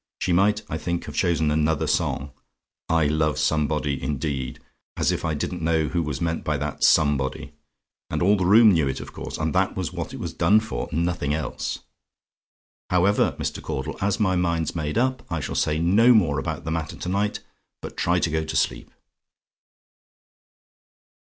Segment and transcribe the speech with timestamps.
[0.19, 2.31] She might, I think, have chosen another song.
[2.89, 4.59] 'I LOVE SOMEBODY,' indeed;
[4.97, 7.53] as if I didn't know who was meant by that 'somebody';
[8.09, 10.59] and all the room knew it, of course; and that was what it was done
[10.59, 11.81] for, nothing else.
[12.89, 13.61] "However, Mr.
[13.61, 17.07] Caudle, as my mind's made up, I shall say no more about the matter to
[17.09, 17.41] night,
[17.79, 18.89] but try to go to sleep."